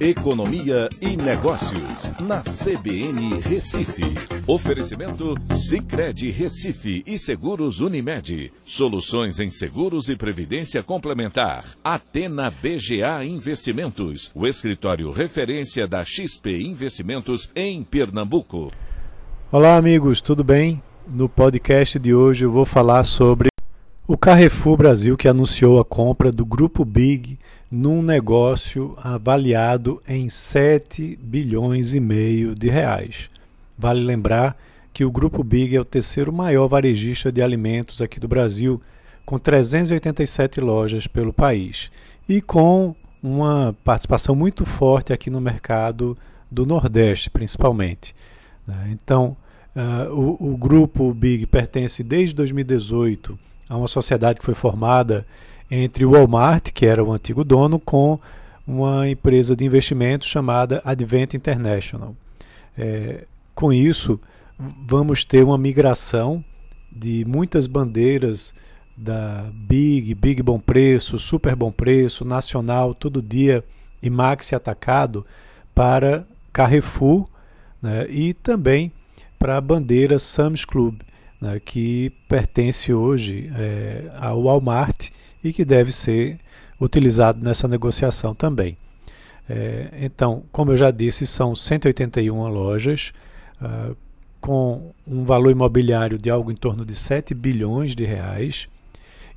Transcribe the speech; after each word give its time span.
Economia 0.00 0.88
e 0.98 1.14
Negócios, 1.14 2.10
na 2.20 2.40
CBN 2.40 3.38
Recife. 3.42 4.02
Oferecimento 4.46 5.34
Cicred 5.52 6.30
Recife 6.30 7.02
e 7.06 7.18
Seguros 7.18 7.80
Unimed. 7.80 8.50
Soluções 8.64 9.38
em 9.38 9.50
seguros 9.50 10.08
e 10.08 10.16
previdência 10.16 10.82
complementar. 10.82 11.76
Atena 11.84 12.50
BGA 12.50 13.22
Investimentos, 13.26 14.30
o 14.34 14.46
escritório 14.46 15.12
referência 15.12 15.86
da 15.86 16.02
XP 16.02 16.62
Investimentos 16.62 17.50
em 17.54 17.84
Pernambuco. 17.84 18.72
Olá, 19.52 19.76
amigos, 19.76 20.22
tudo 20.22 20.42
bem? 20.42 20.82
No 21.06 21.28
podcast 21.28 21.98
de 21.98 22.14
hoje 22.14 22.46
eu 22.46 22.50
vou 22.50 22.64
falar 22.64 23.04
sobre 23.04 23.49
o 24.12 24.18
Carrefour 24.18 24.76
Brasil 24.76 25.16
que 25.16 25.28
anunciou 25.28 25.78
a 25.78 25.84
compra 25.84 26.32
do 26.32 26.44
Grupo 26.44 26.84
Big 26.84 27.38
num 27.70 28.02
negócio 28.02 28.92
avaliado 29.00 30.02
em 30.04 30.28
7 30.28 31.16
bilhões 31.22 31.94
e 31.94 32.00
meio 32.00 32.52
de 32.52 32.68
reais. 32.68 33.28
Vale 33.78 34.00
lembrar 34.00 34.56
que 34.92 35.04
o 35.04 35.12
Grupo 35.12 35.44
Big 35.44 35.76
é 35.76 35.80
o 35.80 35.84
terceiro 35.84 36.32
maior 36.32 36.66
varejista 36.66 37.30
de 37.30 37.40
alimentos 37.40 38.02
aqui 38.02 38.18
do 38.18 38.26
Brasil, 38.26 38.80
com 39.24 39.38
387 39.38 40.60
lojas 40.60 41.06
pelo 41.06 41.32
país 41.32 41.88
e 42.28 42.40
com 42.40 42.96
uma 43.22 43.76
participação 43.84 44.34
muito 44.34 44.66
forte 44.66 45.12
aqui 45.12 45.30
no 45.30 45.40
mercado 45.40 46.16
do 46.50 46.66
Nordeste, 46.66 47.30
principalmente. 47.30 48.12
Né? 48.66 48.88
Então, 48.90 49.36
uh, 49.76 50.12
o, 50.12 50.54
o 50.54 50.56
Grupo 50.56 51.14
Big 51.14 51.46
pertence 51.46 52.02
desde 52.02 52.34
2018 52.34 53.38
a 53.70 53.76
uma 53.76 53.88
sociedade 53.88 54.40
que 54.40 54.44
foi 54.44 54.54
formada 54.54 55.24
entre 55.70 56.04
o 56.04 56.10
Walmart, 56.10 56.72
que 56.72 56.84
era 56.84 57.02
o 57.02 57.12
antigo 57.12 57.44
dono, 57.44 57.78
com 57.78 58.18
uma 58.66 59.08
empresa 59.08 59.54
de 59.54 59.64
investimentos 59.64 60.28
chamada 60.28 60.82
Advent 60.84 61.34
International. 61.34 62.14
É, 62.76 63.24
com 63.54 63.72
isso, 63.72 64.20
vamos 64.86 65.24
ter 65.24 65.44
uma 65.44 65.56
migração 65.56 66.44
de 66.90 67.24
muitas 67.24 67.68
bandeiras 67.68 68.52
da 68.96 69.48
Big, 69.54 70.14
Big 70.14 70.42
Bom 70.42 70.58
Preço, 70.58 71.18
Super 71.18 71.54
Bom 71.54 71.70
Preço, 71.70 72.24
Nacional, 72.24 72.92
Todo 72.92 73.22
Dia 73.22 73.64
e 74.02 74.10
Maxi 74.10 74.54
Atacado 74.54 75.24
para 75.74 76.26
Carrefour 76.52 77.28
né, 77.80 78.06
e 78.10 78.34
também 78.34 78.92
para 79.38 79.56
a 79.56 79.60
bandeira 79.60 80.18
Sam's 80.18 80.64
Club, 80.64 81.00
né, 81.40 81.60
que 81.64 82.12
pertence 82.28 82.92
hoje 82.92 83.50
é, 83.56 84.10
ao 84.18 84.42
Walmart 84.42 85.08
e 85.42 85.52
que 85.52 85.64
deve 85.64 85.92
ser 85.92 86.38
utilizado 86.80 87.42
nessa 87.42 87.66
negociação 87.66 88.34
também. 88.34 88.76
É, 89.48 89.88
então, 90.00 90.44
como 90.52 90.72
eu 90.72 90.76
já 90.76 90.90
disse, 90.90 91.26
são 91.26 91.54
181 91.56 92.46
lojas, 92.48 93.12
uh, 93.60 93.96
com 94.40 94.92
um 95.06 95.24
valor 95.24 95.50
imobiliário 95.50 96.16
de 96.16 96.30
algo 96.30 96.50
em 96.50 96.54
torno 96.54 96.84
de 96.84 96.94
7 96.94 97.34
bilhões 97.34 97.94
de 97.94 98.04
reais. 98.04 98.68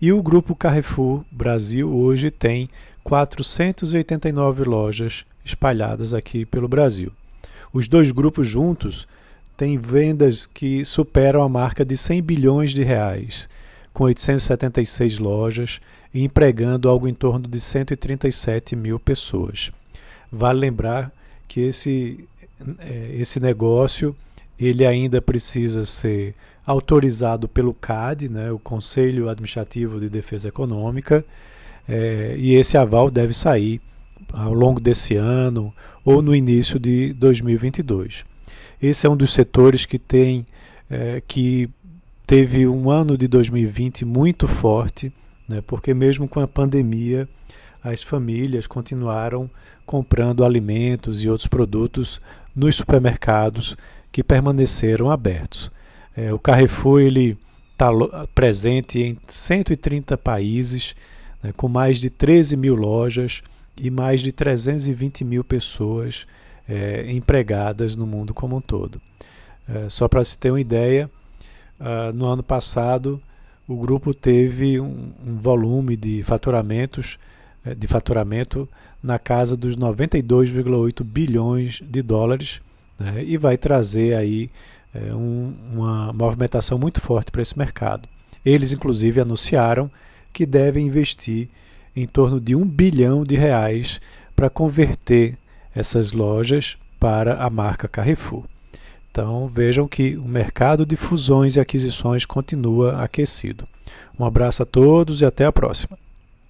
E 0.00 0.12
o 0.12 0.22
grupo 0.22 0.54
Carrefour 0.54 1.24
Brasil 1.30 1.92
hoje 1.92 2.30
tem 2.30 2.68
489 3.02 4.64
lojas 4.64 5.24
espalhadas 5.44 6.12
aqui 6.14 6.44
pelo 6.44 6.68
Brasil. 6.68 7.12
Os 7.72 7.88
dois 7.88 8.12
grupos 8.12 8.46
juntos 8.46 9.08
têm 9.56 9.78
vendas 9.78 10.46
que 10.46 10.84
superam 10.84 11.42
a 11.42 11.48
marca 11.48 11.84
de 11.84 11.96
100 11.96 12.22
bilhões 12.22 12.70
de 12.72 12.82
reais 12.82 13.48
com 13.92 14.04
876 14.04 15.18
lojas 15.18 15.80
e 16.14 16.24
empregando 16.24 16.88
algo 16.88 17.06
em 17.06 17.14
torno 17.14 17.46
de 17.46 17.60
137 17.60 18.74
mil 18.74 18.98
pessoas. 18.98 19.70
Vale 20.30 20.60
lembrar 20.60 21.12
que 21.46 21.60
esse, 21.60 22.24
é, 22.78 23.10
esse 23.14 23.38
negócio 23.38 24.16
ele 24.58 24.86
ainda 24.86 25.20
precisa 25.20 25.84
ser 25.84 26.34
autorizado 26.64 27.48
pelo 27.48 27.74
CAD, 27.74 28.28
né, 28.28 28.52
o 28.52 28.58
Conselho 28.58 29.28
Administrativo 29.28 29.98
de 29.98 30.08
Defesa 30.08 30.48
Econômica, 30.48 31.24
é, 31.88 32.36
e 32.38 32.54
esse 32.54 32.78
aval 32.78 33.10
deve 33.10 33.32
sair 33.32 33.80
ao 34.32 34.54
longo 34.54 34.80
desse 34.80 35.16
ano 35.16 35.74
ou 36.04 36.22
no 36.22 36.34
início 36.34 36.78
de 36.78 37.12
2022. 37.14 38.24
Esse 38.82 39.06
é 39.06 39.10
um 39.10 39.16
dos 39.16 39.32
setores 39.32 39.86
que 39.86 39.98
tem 39.98 40.44
é, 40.90 41.22
que 41.26 41.70
teve 42.26 42.66
um 42.66 42.90
ano 42.90 43.16
de 43.16 43.28
2020 43.28 44.04
muito 44.04 44.48
forte, 44.48 45.12
né, 45.48 45.62
porque 45.66 45.94
mesmo 45.94 46.26
com 46.26 46.40
a 46.40 46.48
pandemia, 46.48 47.28
as 47.82 48.02
famílias 48.02 48.66
continuaram 48.66 49.48
comprando 49.86 50.44
alimentos 50.44 51.22
e 51.22 51.28
outros 51.28 51.46
produtos 51.46 52.20
nos 52.54 52.76
supermercados 52.76 53.76
que 54.10 54.22
permaneceram 54.22 55.10
abertos. 55.10 55.70
É, 56.16 56.32
o 56.32 56.38
Carrefour 56.38 57.00
ele 57.00 57.38
está 57.72 57.88
presente 58.34 59.00
em 59.00 59.18
130 59.26 60.16
países, 60.18 60.94
né, 61.42 61.52
com 61.56 61.68
mais 61.68 62.00
de 62.00 62.10
13 62.10 62.56
mil 62.56 62.74
lojas 62.74 63.42
e 63.76 63.90
mais 63.90 64.20
de 64.20 64.32
320 64.32 65.24
mil 65.24 65.44
pessoas 65.44 66.26
é, 66.68 67.10
empregadas 67.10 67.96
no 67.96 68.06
mundo 68.06 68.32
como 68.32 68.56
um 68.56 68.60
todo. 68.60 69.00
É, 69.68 69.88
só 69.88 70.08
para 70.08 70.22
se 70.24 70.38
ter 70.38 70.50
uma 70.50 70.60
ideia, 70.60 71.10
Uh, 71.82 72.12
no 72.12 72.26
ano 72.26 72.44
passado, 72.44 73.20
o 73.66 73.74
grupo 73.76 74.14
teve 74.14 74.78
um, 74.78 75.10
um 75.26 75.36
volume 75.36 75.96
de 75.96 76.22
faturamentos 76.22 77.18
eh, 77.64 77.74
de 77.74 77.88
faturamento 77.88 78.68
na 79.02 79.18
casa 79.18 79.56
dos 79.56 79.76
92,8 79.76 81.02
bilhões 81.02 81.82
de 81.84 82.00
dólares 82.00 82.60
né, 82.98 83.24
e 83.24 83.36
vai 83.36 83.56
trazer 83.56 84.14
aí 84.14 84.48
é, 84.94 85.12
um, 85.12 85.54
uma 85.72 86.12
movimentação 86.12 86.78
muito 86.78 87.00
forte 87.00 87.32
para 87.32 87.42
esse 87.42 87.58
mercado. 87.58 88.08
Eles, 88.44 88.72
inclusive, 88.72 89.20
anunciaram 89.20 89.90
que 90.32 90.46
devem 90.46 90.86
investir 90.86 91.48
em 91.96 92.06
torno 92.06 92.40
de 92.40 92.54
um 92.54 92.64
bilhão 92.64 93.24
de 93.24 93.34
reais 93.34 94.00
para 94.36 94.48
converter 94.48 95.36
essas 95.74 96.12
lojas 96.12 96.76
para 96.98 97.42
a 97.42 97.50
marca 97.50 97.88
Carrefour. 97.88 98.44
Então 99.10 99.46
vejam 99.46 99.86
que 99.86 100.16
o 100.16 100.24
mercado 100.24 100.86
de 100.86 100.96
fusões 100.96 101.56
e 101.56 101.60
aquisições 101.60 102.24
continua 102.24 103.02
aquecido. 103.02 103.68
Um 104.18 104.24
abraço 104.24 104.62
a 104.62 104.66
todos 104.66 105.20
e 105.20 105.24
até 105.24 105.44
a 105.44 105.52
próxima. 105.52 105.98